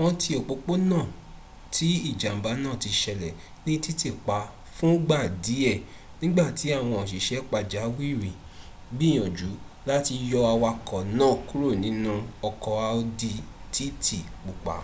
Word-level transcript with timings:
wọn 0.00 0.14
ti 0.20 0.30
ọpọpọna 0.40 0.98
ti 1.74 1.88
ijamba 2.10 2.50
naa 2.62 2.76
ti 2.82 2.90
ṣẹlẹ 3.00 3.30
ni 3.64 3.74
titipa 3.84 4.38
fun 4.76 4.94
gba 5.04 5.18
diẹ 5.44 5.72
nigbati 6.20 6.66
awọn 6.76 6.96
oṣiṣẹ 7.02 7.38
pajawiri 7.50 8.30
gbiyanju 8.96 9.50
lati 9.88 10.14
yọ 10.30 10.40
awakọ 10.52 10.96
naa 11.18 11.36
kuro 11.48 11.68
ninu 11.82 12.12
ọkọ 12.48 12.70
audi 12.90 13.32
tt 13.74 14.06
pupa 14.44 14.76